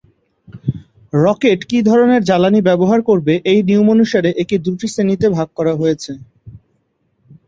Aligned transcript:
Rocket 1.13 1.59
কী 1.69 1.77
ধরনের 1.89 2.21
জ্বালানী 2.23 2.59
ব্যবহার 2.69 2.99
করবে 3.09 3.33
এই 3.51 3.59
নিয়মানুসারে 3.67 4.29
একে 4.43 4.57
দুটি 4.65 4.87
শ্রেণিতে 4.87 5.27
ভাগ 5.37 5.47
হয়েছে। 5.81 6.11